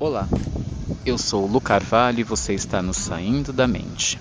[0.00, 0.28] Olá,
[1.04, 4.16] eu sou o Lu Carvalho e você está no Saindo da Mente.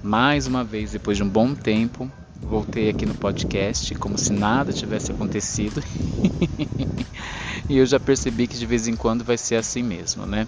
[0.00, 2.08] Mais uma vez, depois de um bom tempo,
[2.40, 5.82] voltei aqui no podcast como se nada tivesse acontecido.
[7.68, 10.46] e eu já percebi que de vez em quando vai ser assim mesmo, né?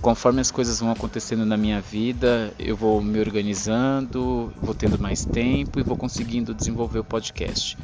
[0.00, 5.24] Conforme as coisas vão acontecendo na minha vida, eu vou me organizando, vou tendo mais
[5.24, 7.78] tempo e vou conseguindo desenvolver o podcast.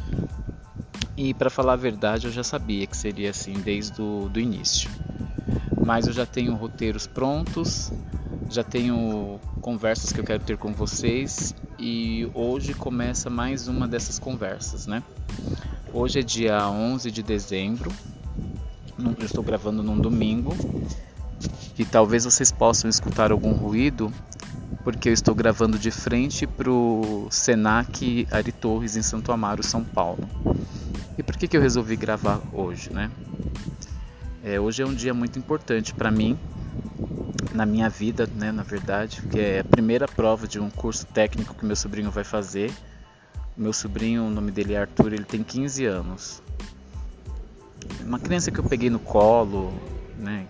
[1.16, 4.90] E para falar a verdade, eu já sabia que seria assim desde o do início
[5.84, 7.92] mas eu já tenho roteiros prontos,
[8.50, 14.18] já tenho conversas que eu quero ter com vocês e hoje começa mais uma dessas
[14.18, 15.02] conversas, né?
[15.92, 17.92] Hoje é dia 11 de dezembro,
[18.98, 20.54] eu estou gravando num domingo
[21.78, 24.12] e talvez vocês possam escutar algum ruído
[24.82, 29.84] porque eu estou gravando de frente para o Senac Ari Torres em Santo Amaro, São
[29.84, 30.26] Paulo.
[31.18, 33.10] E por que, que eu resolvi gravar hoje, né?
[34.48, 36.38] É, hoje é um dia muito importante para mim,
[37.52, 41.54] na minha vida, né, na verdade, que é a primeira prova de um curso técnico
[41.54, 42.72] que meu sobrinho vai fazer.
[43.54, 46.42] Meu sobrinho, o nome dele é Arthur, ele tem 15 anos.
[48.02, 49.70] Uma criança que eu peguei no colo,
[50.18, 50.46] né,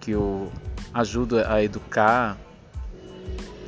[0.00, 0.50] que eu
[0.94, 2.38] ajudo a educar,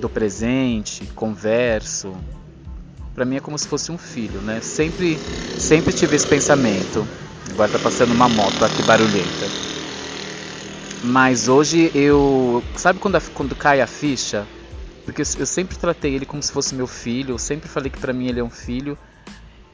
[0.01, 2.17] dou presente, converso.
[3.15, 4.63] Para mim é como se fosse um filho, né?
[4.63, 5.19] Sempre,
[5.59, 7.07] sempre tive esse pensamento.
[7.53, 9.47] Agora tá passando uma moto aqui barulhenta.
[11.03, 12.63] Mas hoje eu.
[12.75, 14.47] Sabe quando, a, quando cai a ficha?
[15.05, 18.13] Porque eu, sempre tratei ele como se fosse meu filho, eu sempre falei que para
[18.13, 18.99] mim ele é um filho.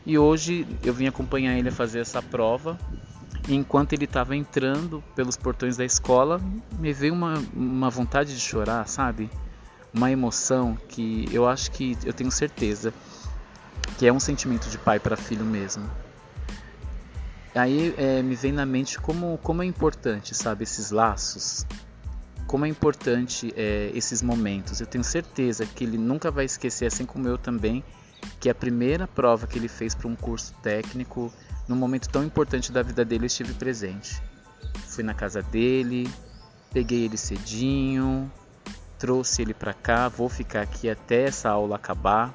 [0.04, 2.78] E hoje eu vim acompanhar ele a fazer essa prova.
[3.48, 6.40] E enquanto ele estava entrando pelos portões da escola,
[6.78, 9.30] me veio uma, uma vontade de chorar, sabe?
[9.92, 12.92] Uma emoção que eu acho que eu tenho certeza
[13.98, 15.88] que é um sentimento de pai para filho mesmo.
[17.54, 21.66] Aí é, me vem na mente como, como é importante, sabe, esses laços.
[22.46, 24.80] Como é importante é, esses momentos.
[24.80, 27.84] Eu tenho certeza que ele nunca vai esquecer, assim como eu também,
[28.40, 31.32] que a primeira prova que ele fez para um curso técnico,
[31.68, 34.22] num momento tão importante da vida dele, eu estive presente.
[34.86, 36.10] Fui na casa dele,
[36.72, 38.30] peguei ele cedinho,
[38.98, 42.34] trouxe ele para cá, vou ficar aqui até essa aula acabar.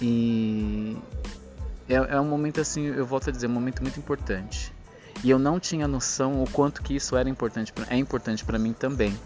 [0.00, 0.96] E
[1.88, 4.72] é, é um momento assim, eu volto a dizer, um momento muito importante.
[5.24, 8.72] E eu não tinha noção o quanto que isso era importante, é importante para mim
[8.72, 9.18] também.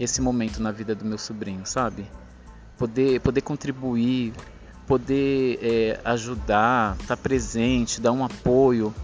[0.00, 2.06] Esse momento na vida do meu sobrinho, sabe?
[2.78, 4.32] Poder, poder contribuir,
[4.86, 8.94] poder é, ajudar, estar tá presente, dar um apoio.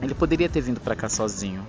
[0.00, 1.66] Ele poderia ter vindo para cá sozinho,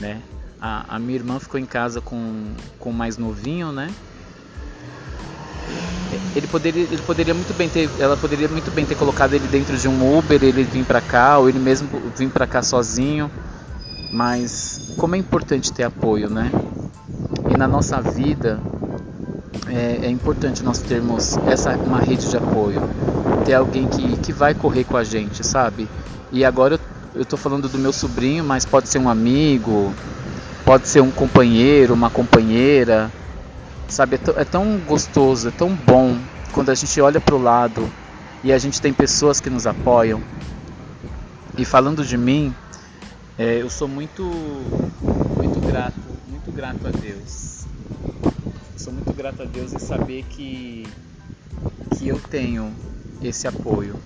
[0.00, 0.22] né?
[0.60, 3.92] A, a minha irmã ficou em casa com, com o mais novinho, né?
[6.34, 9.76] Ele poderia, ele poderia muito bem ter, ela poderia muito bem ter colocado ele dentro
[9.76, 13.30] de um Uber, ele vir para cá, ou ele mesmo vir para cá sozinho.
[14.12, 16.50] Mas como é importante ter apoio, né?
[17.52, 18.60] E na nossa vida
[19.68, 22.82] é, é importante nós termos essa uma rede de apoio,
[23.44, 25.88] ter alguém que, que vai correr com a gente, sabe?
[26.30, 29.92] E agora eu, eu tô falando do meu sobrinho, mas pode ser um amigo,
[30.64, 33.10] pode ser um companheiro, uma companheira
[33.88, 36.18] Sabe, é, é tão gostoso, é tão bom
[36.52, 37.90] quando a gente olha para o lado
[38.42, 40.22] e a gente tem pessoas que nos apoiam.
[41.56, 42.54] E falando de mim,
[43.38, 47.64] é, eu sou muito, muito grato, muito grato a Deus.
[48.76, 50.86] Sou muito grato a Deus em saber que,
[51.96, 52.74] que eu tenho
[53.22, 53.96] esse apoio,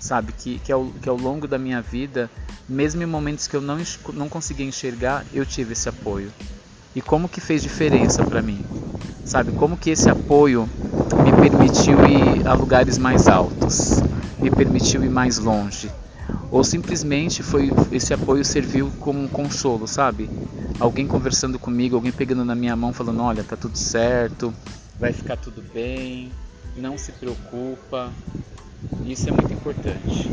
[0.00, 0.32] sabe?
[0.32, 2.30] Que, que, ao, que ao longo da minha vida,
[2.68, 3.78] mesmo em momentos que eu não,
[4.14, 6.32] não conseguia enxergar, eu tive esse apoio
[6.96, 8.64] e como que fez diferença para mim,
[9.26, 9.52] sabe?
[9.52, 10.68] Como que esse apoio
[11.24, 14.00] me permitiu ir a lugares mais altos,
[14.38, 15.90] me permitiu ir mais longe,
[16.50, 20.30] ou simplesmente foi esse apoio serviu como um consolo, sabe?
[20.78, 24.54] Alguém conversando comigo, alguém pegando na minha mão falando, olha, tá tudo certo,
[24.98, 26.30] vai ficar tudo bem,
[26.76, 28.10] não se preocupa.
[29.04, 30.30] Isso é muito importante.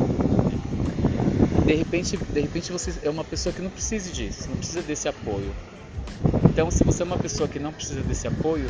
[1.66, 5.08] De repente, de repente você é uma pessoa que não precisa disso, não precisa desse
[5.08, 5.52] apoio
[6.54, 8.66] então, se você é uma pessoa que não precisa desse apoio,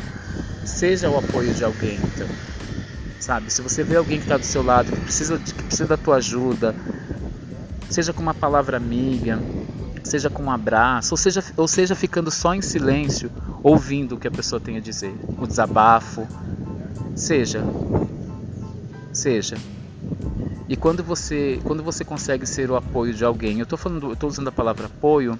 [0.64, 1.96] seja o apoio de alguém.
[1.96, 2.26] Então,
[3.20, 3.52] sabe?
[3.52, 6.16] Se você vê alguém que está do seu lado, que precisa, que precisa da tua
[6.16, 6.74] ajuda,
[7.90, 9.38] seja com uma palavra amiga,
[10.02, 13.30] seja com um abraço, ou seja, ou seja ficando só em silêncio,
[13.62, 16.26] ouvindo o que a pessoa tem a dizer, o desabafo,
[17.14, 17.62] seja,
[19.12, 19.56] seja.
[20.68, 24.28] E quando você, quando você consegue ser o apoio de alguém, eu estou falando, eu
[24.28, 25.38] usando a palavra apoio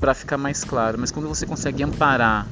[0.00, 2.46] para ficar mais claro, mas quando você consegue amparar,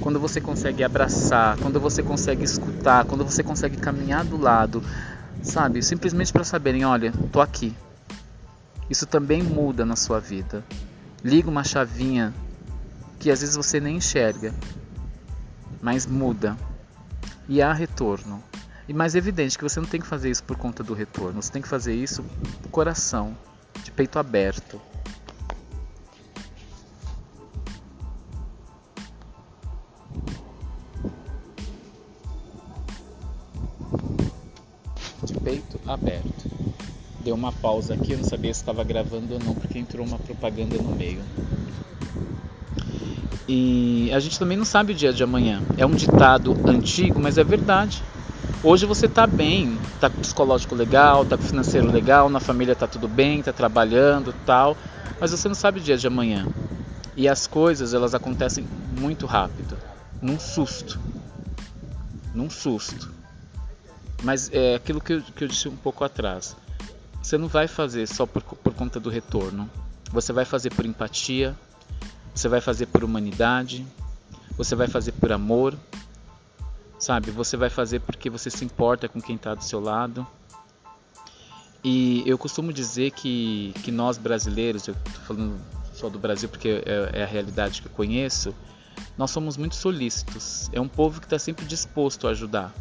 [0.00, 4.82] quando você consegue abraçar, quando você consegue escutar, quando você consegue caminhar do lado,
[5.42, 5.82] sabe?
[5.82, 7.74] Simplesmente para saberem, olha, tô aqui.
[8.88, 10.64] Isso também muda na sua vida.
[11.24, 12.34] liga uma chavinha
[13.18, 14.52] que às vezes você nem enxerga,
[15.80, 16.56] mas muda.
[17.48, 18.42] E há retorno.
[18.88, 21.52] E mais evidente que você não tem que fazer isso por conta do retorno, você
[21.52, 22.24] tem que fazer isso
[22.70, 23.36] coração,
[23.84, 24.80] de peito aberto.
[35.92, 36.50] Aberto.
[37.24, 40.18] Deu uma pausa aqui, eu não sabia se estava gravando ou não, porque entrou uma
[40.18, 41.22] propaganda no meio.
[43.48, 45.62] E a gente também não sabe o dia de amanhã.
[45.76, 48.02] É um ditado antigo, mas é verdade.
[48.64, 52.86] Hoje você está bem, está com psicológico legal, está com financeiro legal, na família está
[52.86, 54.76] tudo bem, está trabalhando, tal,
[55.20, 56.46] mas você não sabe o dia de amanhã.
[57.16, 58.64] E as coisas elas acontecem
[58.98, 59.76] muito rápido,
[60.20, 60.98] num susto,
[62.34, 63.11] num susto.
[64.22, 66.56] Mas é aquilo que eu, que eu disse um pouco atrás.
[67.22, 69.70] Você não vai fazer só por, por conta do retorno.
[70.10, 71.56] Você vai fazer por empatia,
[72.34, 73.86] você vai fazer por humanidade,
[74.56, 75.76] você vai fazer por amor,
[76.98, 77.30] sabe?
[77.30, 80.26] Você vai fazer porque você se importa com quem está do seu lado.
[81.82, 85.60] E eu costumo dizer que, que nós brasileiros, eu estou falando
[85.94, 88.54] só do Brasil porque é, é, a realidade que eu conheço,
[89.18, 90.70] nós somos muito solícitos.
[90.72, 92.72] É um povo que está sempre disposto a ajudar.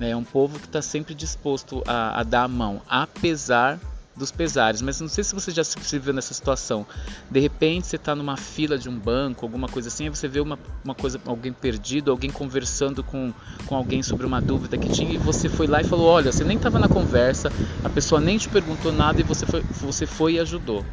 [0.00, 3.80] É um povo que está sempre disposto a, a dar a mão, apesar
[4.18, 6.84] dos pesares, mas não sei se você já se viu nessa situação.
[7.30, 10.40] De repente você está numa fila de um banco, alguma coisa assim, aí você vê
[10.40, 13.32] uma, uma coisa, alguém perdido, alguém conversando com,
[13.64, 16.44] com alguém sobre uma dúvida que tinha e você foi lá e falou: Olha, você
[16.44, 17.50] nem estava na conversa,
[17.84, 20.84] a pessoa nem te perguntou nada e você foi, você foi e ajudou.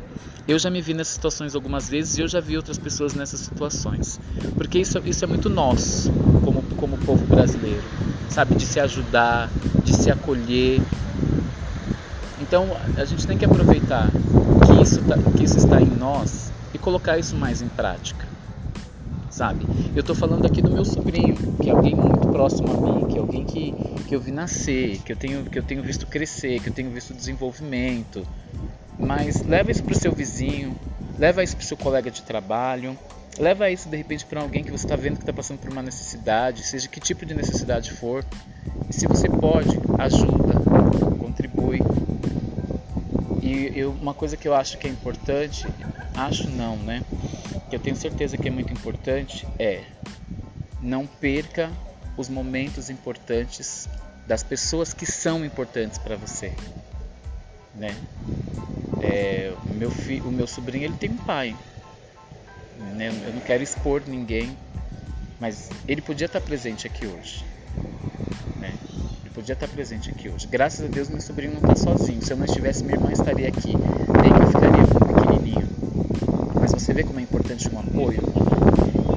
[0.47, 3.39] Eu já me vi nessas situações algumas vezes e eu já vi outras pessoas nessas
[3.39, 4.19] situações.
[4.55, 6.11] Porque isso, isso é muito nosso,
[6.43, 7.83] como, como povo brasileiro,
[8.29, 8.55] sabe?
[8.55, 9.49] De se ajudar,
[9.83, 10.79] de se acolher,
[12.47, 16.77] então a gente tem que aproveitar que isso, tá, que isso está em nós e
[16.77, 18.23] colocar isso mais em prática.
[19.31, 19.65] Sabe?
[19.95, 23.17] Eu estou falando aqui do meu sobrinho, que é alguém muito próximo a mim, que
[23.17, 23.73] é alguém que,
[24.07, 26.91] que eu vi nascer, que eu, tenho, que eu tenho visto crescer, que eu tenho
[26.91, 28.25] visto desenvolvimento.
[28.97, 30.75] Mas leva isso para o seu vizinho,
[31.17, 32.97] leva isso para o seu colega de trabalho,
[33.37, 35.81] leva isso de repente para alguém que você está vendo que está passando por uma
[35.81, 38.25] necessidade, seja que tipo de necessidade for.
[38.89, 40.53] E se você pode, ajuda,
[41.19, 41.79] contribui.
[43.41, 45.67] E eu, uma coisa que eu acho que é importante,
[46.15, 47.03] acho não, né?
[47.69, 49.83] Que eu tenho certeza que é muito importante é
[50.81, 51.71] não perca
[52.17, 53.89] os momentos importantes
[54.27, 56.53] das pessoas que são importantes para você,
[57.75, 57.95] né?
[59.05, 61.55] É, o meu filho, o meu sobrinho, ele tem um pai,
[62.95, 63.09] né?
[63.25, 64.57] Eu não quero expor ninguém,
[65.39, 67.45] mas ele podia estar presente aqui hoje
[69.35, 70.47] podia estar presente aqui hoje.
[70.47, 72.19] Graças a Deus meu sobrinho não está sozinho.
[72.23, 73.75] Se eu não estivesse, minha irmã estaria aqui.
[73.75, 75.67] Nem eu ficaria com pequenininho.
[76.59, 78.23] Mas você vê como é importante um apoio?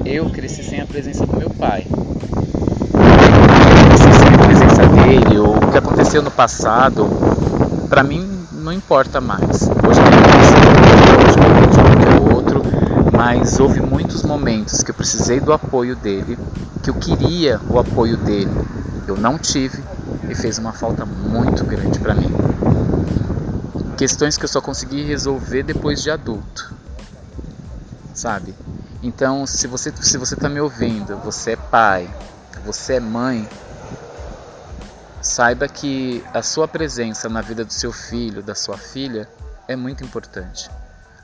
[0.05, 1.87] Eu cresci sem a presença do meu pai.
[1.89, 7.07] Eu cresci sem a presença dele, ou o que aconteceu no passado,
[7.87, 9.63] para mim não importa mais.
[9.63, 10.05] Hoje eu
[11.25, 12.61] hoje eu qualquer outro,
[13.17, 16.37] mas houve muitos momentos que eu precisei do apoio dele,
[16.83, 18.51] que eu queria o apoio dele.
[19.07, 19.83] Eu não tive,
[20.29, 22.31] e fez uma falta muito grande para mim.
[23.97, 26.71] Questões que eu só consegui resolver depois de adulto,
[28.13, 28.53] sabe?
[29.01, 32.07] Então, se você se você está me ouvindo, você é pai,
[32.63, 33.49] você é mãe,
[35.21, 39.27] saiba que a sua presença na vida do seu filho, da sua filha,
[39.67, 40.69] é muito importante.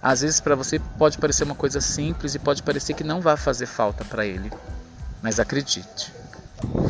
[0.01, 3.37] Às vezes para você pode parecer uma coisa simples e pode parecer que não vai
[3.37, 4.51] fazer falta para ele,
[5.21, 6.13] mas acredite,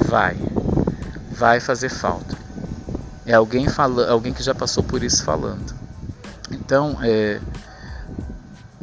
[0.07, 0.38] vai
[1.35, 2.35] vai fazer falta.
[3.25, 5.75] É alguém falando, alguém que já passou por isso falando.
[6.51, 7.41] Então, é,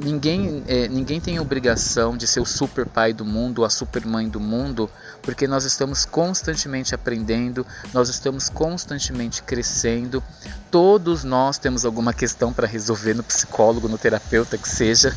[0.02, 4.28] ninguém, é, ninguém tem obrigação de ser o super pai do mundo, a super mãe
[4.28, 4.90] do mundo,
[5.22, 10.22] porque nós estamos constantemente aprendendo, nós estamos constantemente crescendo.
[10.70, 15.14] Todos nós temos alguma questão para resolver no psicólogo, no terapeuta que seja.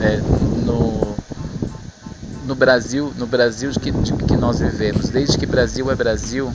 [0.00, 0.16] É,
[0.64, 1.16] no,
[2.44, 6.52] no Brasil, no Brasil que, que nós vivemos, desde que Brasil é Brasil,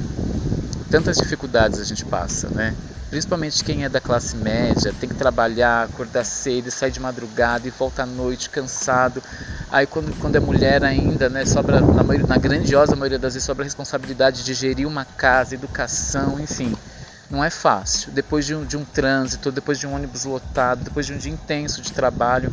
[0.90, 2.74] tantas dificuldades a gente passa, né?
[3.12, 7.70] Principalmente quem é da classe média, tem que trabalhar, acordar cedo, sair de madrugada e
[7.70, 9.22] volta à noite cansado.
[9.70, 13.46] Aí quando, quando é mulher ainda, né, sobra, na, maioria, na grandiosa maioria das vezes,
[13.46, 16.74] sobra a responsabilidade de gerir uma casa, educação, enfim.
[17.30, 18.14] Não é fácil.
[18.14, 21.34] Depois de um, de um trânsito, depois de um ônibus lotado, depois de um dia
[21.34, 22.50] intenso de trabalho,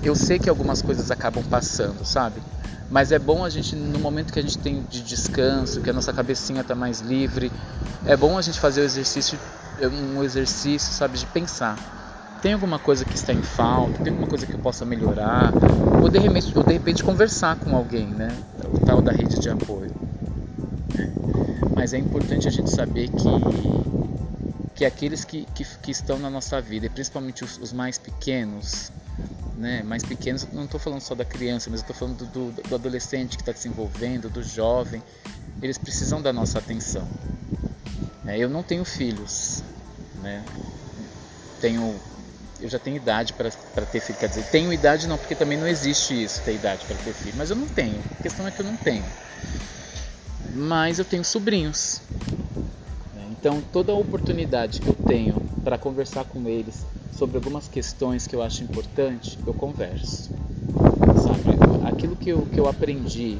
[0.00, 2.40] eu sei que algumas coisas acabam passando, sabe?
[2.88, 5.92] Mas é bom a gente, no momento que a gente tem de descanso, que a
[5.92, 7.50] nossa cabecinha está mais livre,
[8.06, 9.36] é bom a gente fazer o exercício,
[9.86, 11.76] um exercício, sabe, de pensar.
[12.42, 15.52] tem alguma coisa que está em falta, tem alguma coisa que eu possa melhorar,
[16.00, 18.36] ou de repente, ou de repente conversar com alguém, né?
[18.72, 19.92] O tal da rede de apoio.
[21.74, 23.28] Mas é importante a gente saber que
[24.78, 28.92] que aqueles que, que, que estão na nossa vida, e principalmente os, os mais pequenos,
[29.56, 32.74] né, mais pequenos, não estou falando só da criança, mas estou falando do, do, do,
[32.76, 35.02] adolescente que está se envolvendo, do jovem,
[35.60, 37.08] eles precisam da nossa atenção.
[38.28, 39.62] É, eu não tenho filhos,
[40.22, 40.44] né,
[41.60, 41.96] tenho,
[42.60, 43.50] eu já tenho idade para
[43.86, 46.96] ter filho, quer dizer, tenho idade não, porque também não existe isso, ter idade para
[46.96, 49.04] ter filho, mas eu não tenho, a questão é que eu não tenho.
[50.54, 52.02] Mas eu tenho sobrinhos,
[53.40, 56.84] então, toda oportunidade que eu tenho para conversar com eles
[57.16, 60.30] sobre algumas questões que eu acho importante, eu converso.
[61.22, 61.88] Sabe?
[61.88, 63.38] Aquilo que eu, que eu aprendi,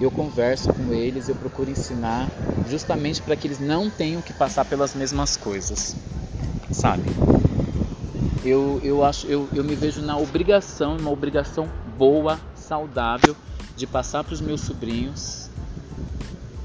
[0.00, 2.28] eu converso com eles, eu procuro ensinar,
[2.68, 5.96] justamente para que eles não tenham que passar pelas mesmas coisas.
[6.70, 7.04] Sabe?
[8.44, 13.34] Eu, eu, acho, eu, eu me vejo na obrigação, uma obrigação boa, saudável,
[13.76, 15.48] de passar para os meus sobrinhos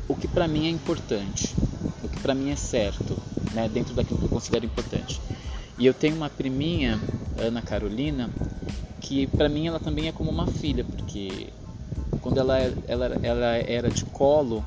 [0.07, 1.55] o que para mim é importante
[2.23, 3.21] para mim é certo,
[3.53, 5.19] né, dentro daquilo que eu considero importante.
[5.77, 6.97] E eu tenho uma priminha,
[7.37, 8.29] Ana Carolina,
[9.01, 11.49] que para mim ela também é como uma filha, porque
[12.23, 14.63] quando ela, ela, ela era de colo,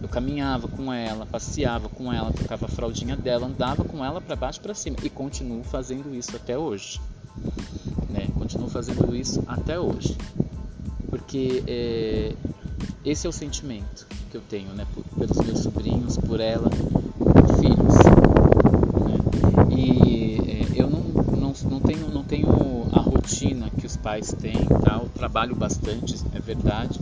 [0.00, 4.36] eu caminhava com ela, passeava com ela, tocava a fraldinha dela, andava com ela para
[4.36, 7.00] baixo e para cima e continuo fazendo isso até hoje.
[8.08, 8.28] Né?
[8.38, 10.16] Continuo fazendo isso até hoje.
[11.10, 12.32] Porque é,
[13.04, 14.86] esse é o sentimento que eu tenho, né?
[14.94, 16.70] Por, pelos meus sobrinhos, por ela,
[24.08, 25.06] pais têm, tal.
[25.14, 26.98] trabalho bastante, é verdade,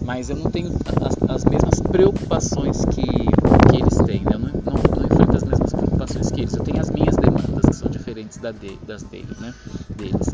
[0.00, 4.20] mas eu não tenho as, as mesmas preocupações que, que eles têm.
[4.20, 4.30] Né?
[4.32, 6.54] Eu não, não, não enfrento as mesmas preocupações que eles.
[6.54, 9.52] Eu tenho as minhas demandas que são diferentes da de, das dele, né?
[9.94, 10.30] deles.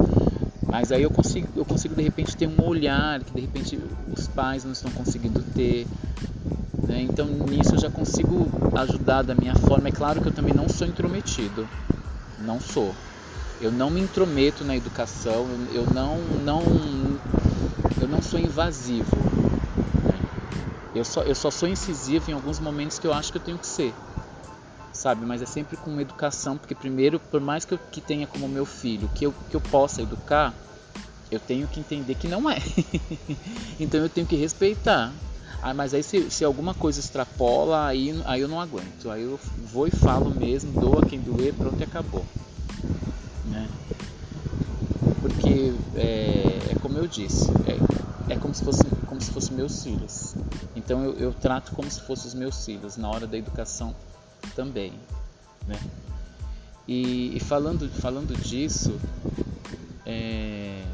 [0.69, 3.81] Mas aí eu consigo, eu consigo de repente ter um olhar que de repente
[4.17, 5.85] os pais não estão conseguindo ter.
[6.87, 7.03] Né?
[7.11, 8.47] Então nisso eu já consigo
[8.79, 9.89] ajudar da minha forma.
[9.89, 11.67] É claro que eu também não sou intrometido,
[12.39, 12.95] não sou.
[13.65, 16.61] Eu não me intrometo na educação, eu não, não,
[17.99, 19.17] eu não sou invasivo.
[20.05, 20.21] Né?
[20.95, 23.57] Eu, só, eu só sou incisivo em alguns momentos que eu acho que eu tenho
[23.57, 23.95] que ser
[24.93, 25.27] sabe?
[25.27, 28.65] Mas é sempre com educação, porque primeiro, por mais que eu que tenha como meu
[28.65, 30.55] filho, que eu, que eu possa educar,
[31.31, 32.59] eu tenho que entender que não é.
[33.81, 35.13] então eu tenho que respeitar.
[35.63, 39.11] Ah, mas aí se, se alguma coisa extrapola, aí, aí eu não aguento.
[39.11, 39.41] Aí eu
[39.73, 42.25] vou e falo mesmo, doa quem doer, pronto e acabou.
[43.47, 43.69] Né?
[45.21, 49.83] Porque é, é como eu disse, é, é como, se fosse, como se fossem meus
[49.83, 50.35] filhos.
[50.75, 53.95] Então eu, eu trato como se fossem os meus filhos na hora da educação
[54.55, 54.93] também.
[55.67, 55.79] Né?
[56.87, 58.99] E, e falando, falando disso,
[60.05, 60.85] é,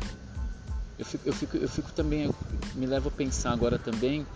[0.98, 2.30] eu, fico, eu, fico, eu fico também,
[2.74, 4.26] me levo a pensar agora também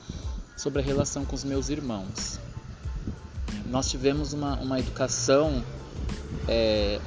[0.56, 2.38] sobre a relação com os meus irmãos.
[3.66, 5.62] Nós tivemos uma, uma educação,
[6.48, 7.00] é,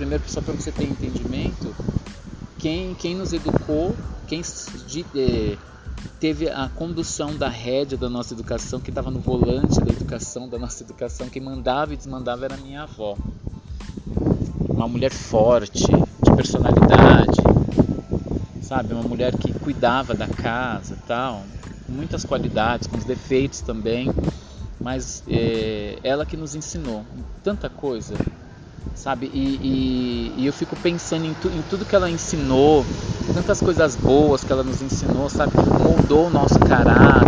[0.00, 1.76] primeiro só para você ter entendimento,
[2.58, 3.94] quem, quem nos educou,
[4.26, 4.40] quem
[4.86, 5.58] de, é,
[6.18, 10.58] teve a condução da rédea da nossa educação, que estava no volante da educação, da
[10.58, 13.14] nossa educação, quem mandava e desmandava era minha avó.
[14.70, 17.36] Uma mulher forte, de personalidade,
[18.62, 18.94] sabe?
[18.94, 21.42] Uma mulher que cuidava da casa tal,
[21.86, 24.10] com muitas qualidades, com os defeitos também,
[24.80, 27.04] mas é, ela que nos ensinou
[27.44, 28.14] tanta coisa,
[29.00, 29.30] sabe?
[29.32, 32.84] E, e, e eu fico pensando em, tu, em, tudo que ela ensinou,
[33.32, 35.52] tantas coisas boas que ela nos ensinou, sabe?
[35.52, 37.26] Que moldou o nosso caráter,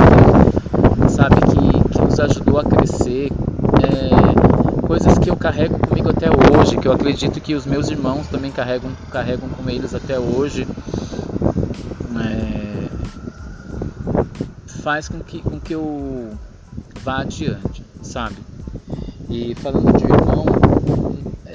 [1.08, 1.36] sabe?
[1.36, 3.32] Que, que nos ajudou a crescer.
[3.82, 8.26] É, coisas que eu carrego comigo até hoje, que eu acredito que os meus irmãos
[8.26, 10.68] também carregam, carregam com eles até hoje.
[12.20, 12.88] É,
[14.82, 16.32] faz com que, com que eu
[17.02, 18.36] vá adiante, sabe?
[19.30, 20.44] E falando de irmão,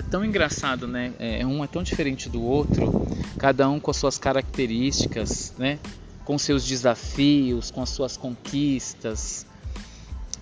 [0.10, 1.14] tão engraçado, né?
[1.20, 5.80] É, um é tão diferente do outro, cada um com as suas características, né?
[6.26, 9.46] Com seus desafios, com as suas conquistas.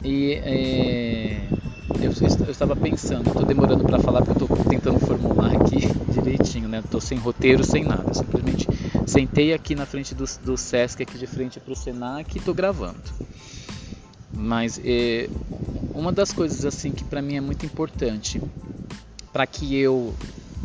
[0.04, 1.48] E é,
[2.02, 2.12] eu,
[2.46, 6.80] eu, estava pensando, estou demorando para falar porque estou tentando formular aqui direitinho, né?
[6.84, 8.06] Estou sem roteiro, sem nada.
[8.08, 8.68] Eu simplesmente
[9.06, 12.54] sentei aqui na frente do, do Sesc, aqui de frente para o Senac e estou
[12.54, 13.00] gravando.
[14.34, 15.30] Mas é,
[15.94, 18.42] uma das coisas assim que para mim é muito importante
[19.36, 20.13] para que eu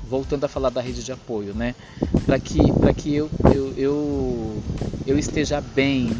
[0.08, 1.74] voltando a falar da rede de apoio, né?
[2.24, 4.62] Para que para que eu, eu eu
[5.08, 6.16] eu esteja bem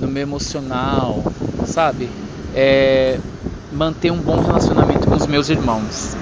[0.00, 1.22] no meu emocional,
[1.66, 2.10] sabe?
[2.52, 3.20] É,
[3.72, 6.16] manter um bom relacionamento com os meus irmãos.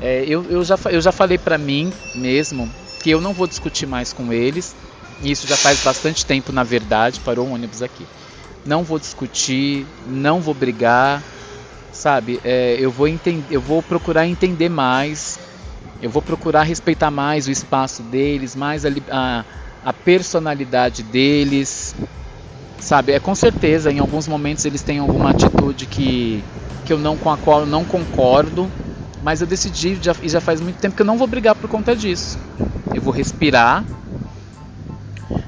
[0.00, 2.68] É, eu, eu, já, eu já falei para mim mesmo
[3.04, 4.74] que eu não vou discutir mais com eles.
[5.22, 7.20] Isso já faz bastante tempo, na verdade.
[7.20, 8.04] Parou um ônibus aqui.
[8.66, 11.22] Não vou discutir, não vou brigar,
[11.92, 12.40] sabe?
[12.44, 15.38] É, eu, vou entender, eu vou procurar entender mais.
[16.02, 19.44] Eu vou procurar respeitar mais o espaço deles, mais a, a,
[19.84, 21.94] a personalidade deles,
[22.78, 23.12] sabe?
[23.12, 26.42] É com certeza, em alguns momentos eles têm alguma atitude que,
[26.86, 28.70] que eu não com a qual eu não concordo,
[29.22, 31.68] mas eu decidi já, e já faz muito tempo que eu não vou brigar por
[31.68, 32.38] conta disso.
[32.94, 33.84] Eu vou respirar.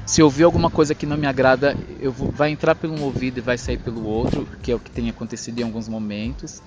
[0.05, 3.37] Se ouvir alguma coisa que não me agrada, eu vou, vai entrar pelo um ouvido
[3.37, 6.61] e vai sair pelo outro, que é o que tem acontecido em alguns momentos.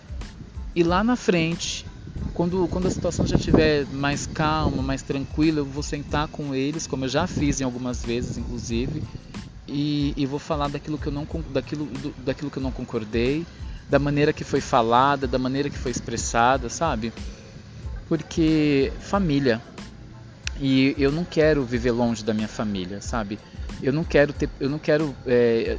[0.74, 1.84] E lá na frente,
[2.32, 6.86] quando, quando a situação já estiver mais calma, mais tranquila, eu vou sentar com eles,
[6.86, 9.02] como eu já fiz em algumas vezes, inclusive,
[9.68, 13.46] e, e vou falar daquilo que eu não daquilo, do, daquilo que eu não concordei,
[13.88, 17.12] da maneira que foi falada, da maneira que foi expressada, sabe?
[18.08, 19.60] Porque família.
[20.60, 23.38] E eu não quero viver longe da minha família, sabe?
[23.82, 25.76] Eu não quero ter, eu não quero é,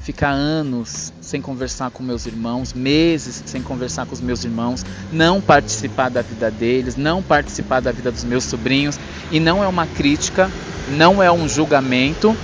[0.00, 5.40] ficar anos sem conversar com meus irmãos, meses sem conversar com os meus irmãos, não
[5.40, 8.98] participar da vida deles, não participar da vida dos meus sobrinhos.
[9.30, 10.50] E não é uma crítica,
[10.90, 12.36] não é um julgamento,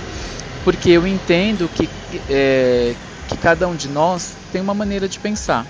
[0.63, 1.89] porque eu entendo que,
[2.29, 2.93] é,
[3.27, 5.65] que cada um de nós tem uma maneira de pensar,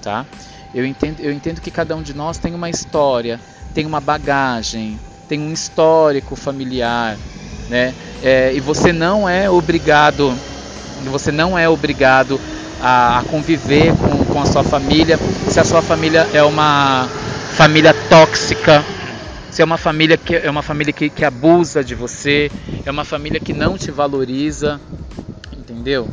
[0.00, 0.24] tá?
[0.74, 3.38] Eu entendo, eu entendo que cada um de nós tem uma história,
[3.74, 4.98] tem uma bagagem,
[5.28, 7.16] tem um histórico familiar,
[7.68, 7.94] né?
[8.22, 10.34] É, e você não é obrigado,
[11.10, 12.40] você não é obrigado
[12.80, 17.06] a, conviver com, com a sua família se a sua família é uma
[17.52, 18.82] família tóxica,
[19.50, 22.50] se é uma família que é uma família que, que abusa de você,
[22.84, 24.80] é uma família que não te valoriza,
[25.52, 26.08] entendeu?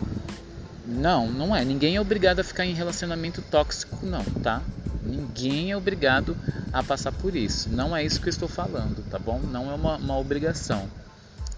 [0.85, 1.63] Não, não é.
[1.63, 4.61] Ninguém é obrigado a ficar em relacionamento tóxico, não, tá?
[5.03, 6.35] Ninguém é obrigado
[6.73, 7.69] a passar por isso.
[7.69, 9.39] Não é isso que eu estou falando, tá bom?
[9.39, 10.89] Não é uma, uma obrigação,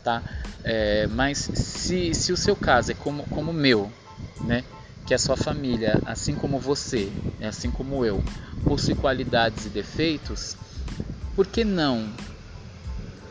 [0.03, 0.21] tá?
[0.63, 3.91] É, mas se, se o seu caso é como, como o meu,
[4.41, 4.63] né?
[5.05, 8.23] Que a sua família, assim como você, assim como eu,
[8.63, 10.55] possui qualidades e defeitos,
[11.35, 12.07] por que não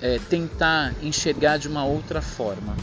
[0.01, 2.77] é, tentar enxergar de uma outra forma?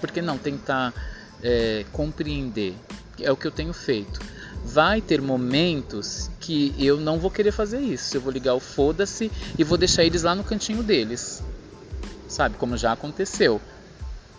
[0.00, 0.94] Por que não tentar
[1.42, 2.74] é, compreender?
[3.20, 4.20] É o que eu tenho feito.
[4.64, 8.16] Vai ter momentos que eu não vou querer fazer isso.
[8.16, 11.42] Eu vou ligar o foda-se e vou deixar eles lá no cantinho deles.
[12.28, 12.56] Sabe?
[12.56, 13.60] Como já aconteceu.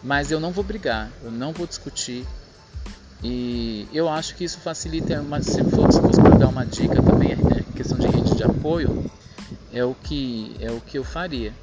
[0.03, 2.25] Mas eu não vou brigar, eu não vou discutir.
[3.23, 5.21] E eu acho que isso facilita.
[5.21, 9.09] Mas se fosse para dar uma dica também, é questão de rede de apoio,
[9.73, 11.53] é o que é o que eu faria,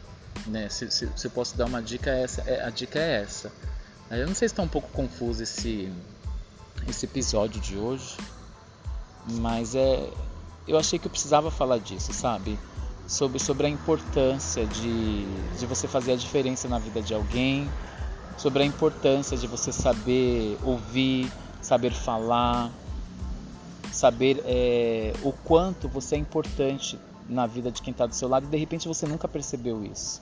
[0.47, 0.68] né?
[0.68, 3.53] Se, se, se eu posso dar uma dica é essa, é, a dica é essa.
[4.11, 5.92] Eu não sei se está um pouco confuso esse
[6.88, 8.16] esse episódio de hoje,
[9.26, 10.11] mas é
[10.68, 12.59] eu achei que eu precisava falar disso, sabe?
[13.07, 15.24] Sobre, sobre a importância de,
[15.59, 17.68] de você fazer a diferença na vida de alguém,
[18.37, 22.70] sobre a importância de você saber ouvir, saber falar,
[23.90, 28.44] saber é, o quanto você é importante na vida de quem está do seu lado
[28.44, 30.20] e de repente você nunca percebeu isso.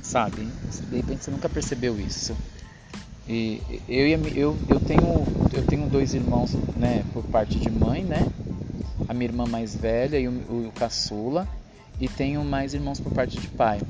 [0.00, 0.44] Sabe?
[0.44, 2.36] De repente você nunca percebeu isso.
[3.28, 8.26] E eu, eu, eu, tenho, eu tenho dois irmãos né, por parte de mãe, né?
[9.08, 11.48] A minha irmã mais velha e o, o, o caçula.
[12.00, 13.80] E tenho mais irmãos por parte de pai.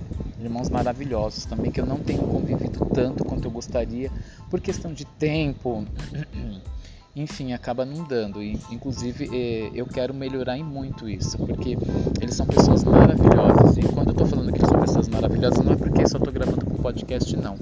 [0.40, 4.10] Irmãos maravilhosos também, que eu não tenho convivido tanto quanto eu gostaria,
[4.50, 5.84] por questão de tempo,
[7.16, 8.42] enfim, acaba não dando.
[8.42, 11.78] E, inclusive, eh, eu quero melhorar em muito isso, porque
[12.20, 13.78] eles são pessoas maravilhosas.
[13.78, 16.32] E quando eu estou falando que eles são pessoas maravilhosas, não é porque só estou
[16.32, 17.56] gravando com podcast, não.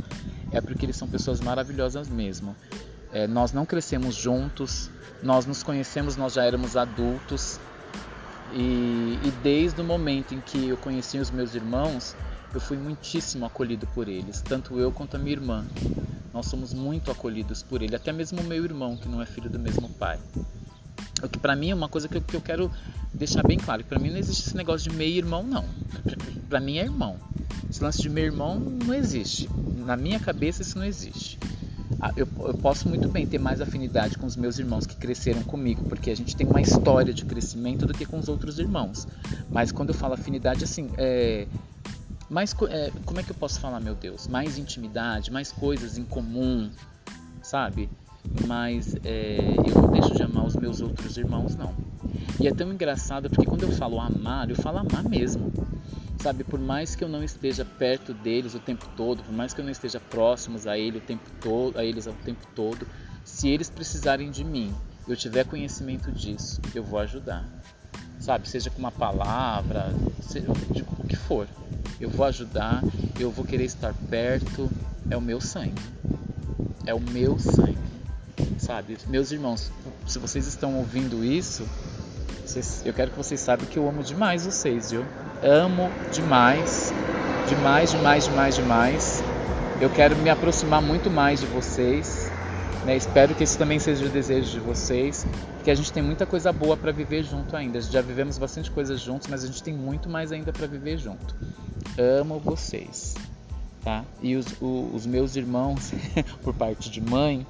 [0.52, 2.54] É porque eles são pessoas maravilhosas mesmo.
[3.12, 4.90] É, nós não crescemos juntos,
[5.22, 7.58] nós nos conhecemos, nós já éramos adultos.
[8.52, 12.14] E, e desde o momento em que eu conheci os meus irmãos,
[12.54, 15.64] eu fui muitíssimo acolhido por eles, tanto eu quanto a minha irmã.
[16.32, 19.50] Nós somos muito acolhidos por ele, até mesmo o meu irmão, que não é filho
[19.50, 20.18] do mesmo pai.
[21.30, 22.70] Que para mim é uma coisa que eu, que eu quero
[23.12, 23.84] deixar bem claro.
[23.84, 25.64] Para mim não existe esse negócio de meio irmão, não.
[26.48, 27.16] Para mim é irmão.
[27.70, 29.48] Esse lance de meu irmão não existe.
[29.86, 31.38] Na minha cabeça isso não existe.
[32.00, 35.42] Ah, eu, eu, posso muito bem ter mais afinidade com os meus irmãos que cresceram
[35.42, 39.06] comigo, porque a gente tem uma história de crescimento do que com os outros irmãos.
[39.50, 41.46] Mas quando eu falo afinidade, assim, é,
[42.28, 44.26] mais é, como é que eu posso falar, meu Deus?
[44.26, 46.70] Mais intimidade, mais coisas em comum,
[47.42, 47.90] sabe?
[48.46, 50.31] Mas é, eu não deixo de amar
[50.62, 51.74] meus outros irmãos, não.
[52.40, 55.52] E é tão engraçado porque quando eu falo amar, eu falo amar mesmo.
[56.18, 59.60] Sabe, por mais que eu não esteja perto deles o tempo todo, por mais que
[59.60, 62.86] eu não esteja próximos a ele o tempo todo, a eles o tempo todo,
[63.24, 64.72] se eles precisarem de mim,
[65.08, 67.44] eu tiver conhecimento disso, eu vou ajudar
[68.22, 68.48] sabe?
[68.48, 71.48] Seja com uma palavra, seja o que for.
[72.00, 72.80] Eu vou ajudar,
[73.18, 74.70] eu vou querer estar perto,
[75.10, 75.82] é o meu sangue.
[76.86, 77.78] É o meu sangue,
[78.62, 78.96] sabe?
[79.08, 79.70] Meus irmãos,
[80.06, 81.68] se vocês estão ouvindo isso,
[82.46, 85.04] vocês, eu quero que vocês saibam que eu amo demais vocês, viu?
[85.42, 86.92] Amo demais,
[87.48, 89.24] demais, demais, demais, demais.
[89.80, 92.30] Eu quero me aproximar muito mais de vocês.
[92.86, 92.96] Né?
[92.96, 96.52] Espero que esse também seja o desejo de vocês, porque a gente tem muita coisa
[96.52, 97.80] boa para viver junto ainda.
[97.80, 101.34] Já vivemos bastante coisas juntos, mas a gente tem muito mais ainda para viver junto.
[101.98, 103.14] Amo vocês,
[103.84, 104.04] tá?
[104.20, 105.92] E os, o, os meus irmãos,
[106.42, 107.46] por parte de mãe,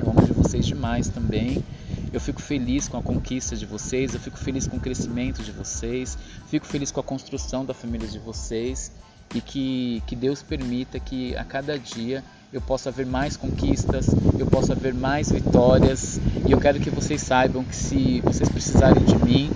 [0.00, 1.62] eu amo de vocês demais também.
[2.12, 5.50] Eu fico feliz com a conquista de vocês, eu fico feliz com o crescimento de
[5.50, 8.92] vocês, fico feliz com a construção da família de vocês
[9.34, 14.08] e que, que Deus permita que a cada dia eu possa ver mais conquistas,
[14.38, 16.20] eu possa ver mais vitórias.
[16.46, 19.50] E eu quero que vocês saibam que se vocês precisarem de mim,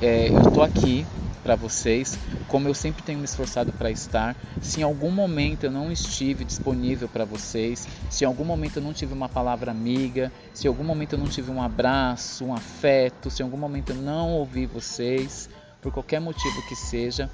[0.00, 1.04] é, eu estou aqui
[1.50, 4.36] para vocês, como eu sempre tenho me esforçado para estar.
[4.62, 8.82] Se em algum momento eu não estive disponível para vocês, se em algum momento eu
[8.84, 12.54] não tive uma palavra amiga, se em algum momento eu não tive um abraço, um
[12.54, 15.50] afeto, se em algum momento eu não ouvi vocês,
[15.82, 17.28] por qualquer motivo que seja,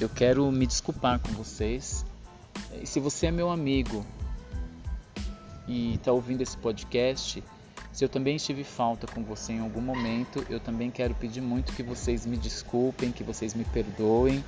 [0.00, 2.06] eu quero me desculpar com vocês.
[2.80, 4.06] E se você é meu amigo,
[5.66, 7.42] e está ouvindo esse podcast,
[7.96, 11.72] se eu também estive falta com você em algum momento, eu também quero pedir muito
[11.72, 14.44] que vocês me desculpem, que vocês me perdoem.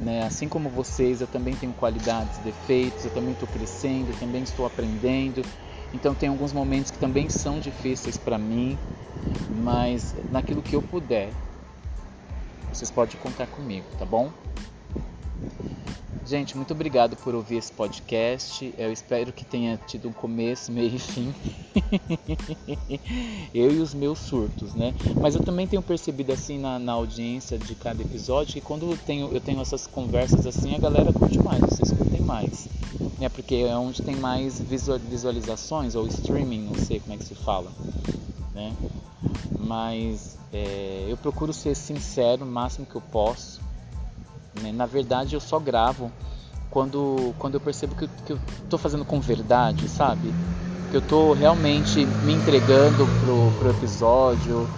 [0.00, 0.24] Né?
[0.24, 4.66] Assim como vocês, eu também tenho qualidades, defeitos, eu também estou crescendo, eu também estou
[4.66, 5.40] aprendendo.
[5.94, 8.76] Então tem alguns momentos que também são difíceis para mim,
[9.62, 11.30] mas naquilo que eu puder,
[12.72, 14.32] vocês podem contar comigo, tá bom?
[16.28, 18.74] Gente, muito obrigado por ouvir esse podcast.
[18.76, 21.34] Eu espero que tenha tido um começo, meio e fim.
[23.54, 24.94] eu e os meus surtos, né?
[25.18, 28.98] Mas eu também tenho percebido assim na, na, audiência de cada episódio que quando eu
[28.98, 32.68] tenho, eu tenho essas conversas assim, a galera curte mais, vocês curtem mais.
[33.18, 33.30] Né?
[33.30, 37.72] Porque é onde tem mais visualizações ou streaming, não sei como é que se fala.
[38.54, 38.76] Né?
[39.58, 43.66] Mas é, eu procuro ser sincero o máximo que eu posso
[44.62, 44.72] né?
[44.72, 46.10] Na verdade, eu só gravo
[46.70, 50.32] quando, quando eu percebo que, que eu estou fazendo com verdade, sabe?
[50.90, 54.68] Que eu estou realmente me entregando pro, pro episódio.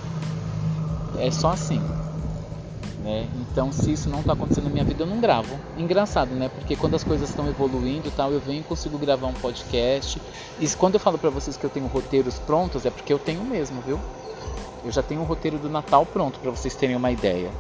[1.18, 1.80] É só assim.
[3.02, 3.26] Né?
[3.40, 5.54] Então, se isso não está acontecendo na minha vida, eu não gravo.
[5.76, 6.48] Engraçado, né?
[6.48, 10.20] Porque quando as coisas estão evoluindo, tal, eu venho e consigo gravar um podcast.
[10.60, 13.42] E quando eu falo para vocês que eu tenho roteiros prontos, é porque eu tenho
[13.42, 13.98] mesmo, viu?
[14.84, 17.50] Eu já tenho o roteiro do Natal pronto para vocês terem uma ideia.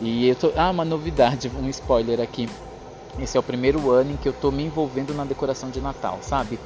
[0.00, 0.52] E eu tô.
[0.56, 2.48] Ah, uma novidade, um spoiler aqui.
[3.18, 6.18] Esse é o primeiro ano em que eu tô me envolvendo na decoração de Natal,
[6.22, 6.58] sabe?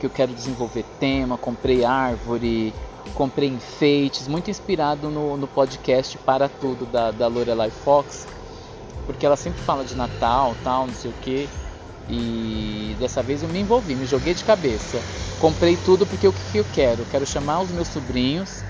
[0.00, 2.74] Que eu quero desenvolver tema, comprei árvore,
[3.14, 8.26] comprei enfeites, muito inspirado no, no podcast Para Tudo da, da Lorelai Fox,
[9.06, 11.48] porque ela sempre fala de Natal, tal, não sei o que.
[12.08, 15.00] E dessa vez eu me envolvi, me joguei de cabeça.
[15.40, 17.02] Comprei tudo porque o que eu quero?
[17.02, 18.64] Eu quero chamar os meus sobrinhos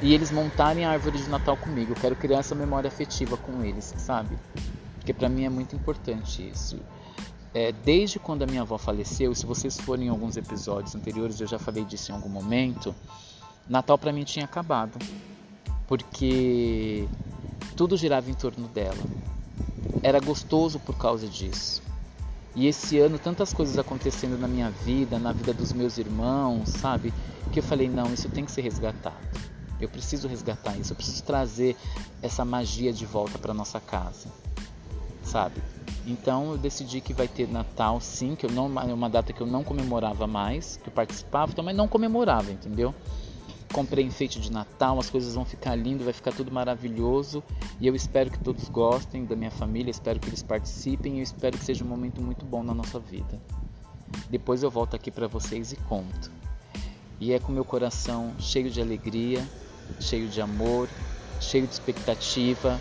[0.00, 1.92] e eles montarem a árvore de Natal comigo.
[1.92, 4.38] Eu quero criar essa memória afetiva com eles, sabe?
[4.96, 6.78] Porque para mim é muito importante isso.
[7.52, 11.46] É, desde quando a minha avó faleceu, se vocês forem em alguns episódios anteriores, eu
[11.46, 12.94] já falei disso em algum momento,
[13.68, 14.98] Natal para mim tinha acabado.
[15.86, 17.08] Porque
[17.76, 18.98] tudo girava em torno dela.
[20.02, 21.82] Era gostoso por causa disso.
[22.54, 27.12] E esse ano, tantas coisas acontecendo na minha vida, na vida dos meus irmãos, sabe?
[27.52, 29.16] Que eu falei: não, isso tem que ser resgatado.
[29.80, 31.76] Eu preciso resgatar isso, eu preciso trazer
[32.22, 34.28] essa magia de volta para nossa casa,
[35.22, 35.60] sabe?
[36.06, 39.40] Então eu decidi que vai ter Natal, sim, que eu não é uma data que
[39.40, 42.94] eu não comemorava mais, que eu participava, então, mas não comemorava, entendeu?
[43.72, 47.44] Comprei enfeite de Natal, as coisas vão ficar lindo, vai ficar tudo maravilhoso
[47.78, 51.22] e eu espero que todos gostem da minha família, espero que eles participem e eu
[51.22, 53.38] espero que seja um momento muito bom na nossa vida.
[54.30, 56.30] Depois eu volto aqui para vocês e conto.
[57.20, 59.46] E é com meu coração cheio de alegria
[60.00, 60.88] cheio de amor,
[61.40, 62.80] cheio de expectativa,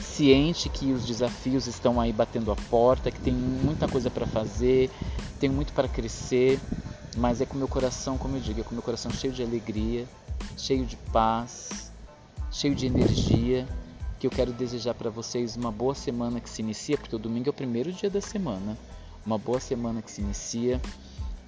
[0.00, 4.90] ciente que os desafios estão aí batendo a porta, que tem muita coisa para fazer,
[5.38, 6.58] tem muito para crescer,
[7.16, 10.06] mas é com meu coração, como eu digo, é com meu coração cheio de alegria,
[10.56, 11.92] cheio de paz,
[12.50, 13.66] cheio de energia,
[14.18, 17.48] que eu quero desejar para vocês uma boa semana que se inicia, porque o domingo
[17.48, 18.76] é o primeiro dia da semana.
[19.24, 20.80] Uma boa semana que se inicia.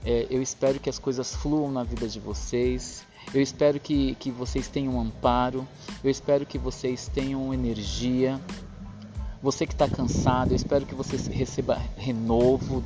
[0.04, 4.30] É, eu espero que as coisas fluam na vida de vocês, eu espero que, que
[4.30, 5.66] vocês tenham amparo,
[6.02, 8.40] eu espero que vocês tenham energia.
[9.42, 12.82] Você que está cansado, eu espero que você receba renovo.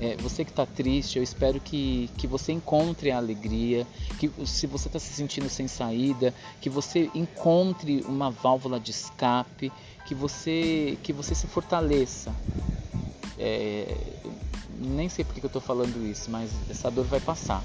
[0.00, 3.86] É, você que está triste, eu espero que, que você encontre a alegria,
[4.18, 9.72] que se você está se sentindo sem saída, que você encontre uma válvula de escape,
[10.06, 12.32] que você, que você se fortaleça.
[13.38, 13.96] É,
[14.80, 17.62] nem sei porque eu estou falando isso, mas essa dor vai passar.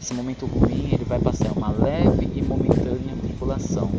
[0.00, 3.90] Esse momento ruim ele vai passar, é uma leve e momentânea tribulação.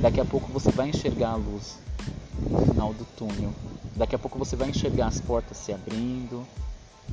[0.00, 1.78] Daqui a pouco você vai enxergar a luz
[2.48, 3.52] no final do túnel.
[3.96, 6.46] Daqui a pouco você vai enxergar as portas se abrindo,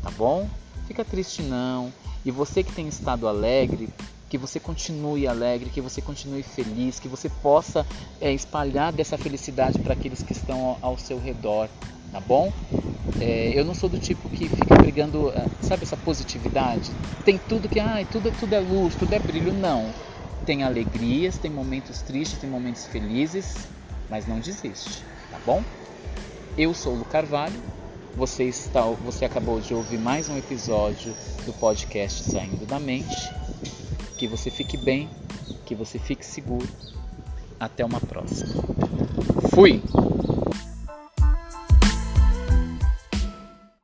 [0.02, 0.48] tá bom?
[0.88, 1.92] Fica triste não.
[2.26, 3.90] E você que tem estado alegre,
[4.30, 7.86] que você continue alegre, que você continue feliz, que você possa
[8.20, 11.70] é, espalhar dessa felicidade para aqueles que estão ao, ao seu redor,
[12.12, 12.52] tá bom?
[13.20, 16.91] É, eu não sou do tipo que fica pregando, é, sabe essa positividade?
[17.26, 19.54] Tem tudo que, ah, tudo, tudo é luz, tudo é brilho.
[19.54, 19.91] Não.
[20.46, 23.67] Tem alegrias, tem momentos tristes, tem momentos felizes,
[24.10, 25.62] mas não desiste, tá bom?
[26.58, 27.62] Eu sou o Lu Carvalho
[28.17, 31.13] você, está, você acabou de ouvir mais um episódio
[31.46, 33.32] do podcast Saindo da Mente.
[34.17, 35.08] Que você fique bem,
[35.67, 36.67] que você fique seguro.
[37.60, 38.50] Até uma próxima.
[39.54, 39.84] Fui!